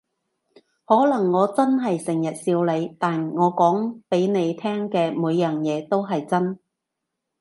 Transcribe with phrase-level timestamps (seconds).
[0.85, 6.57] 可能我真係成日笑你，但我講畀你聽嘅每樣嘢都係真